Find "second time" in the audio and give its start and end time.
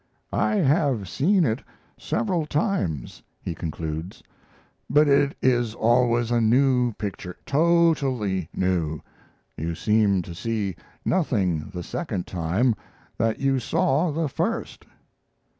11.83-12.73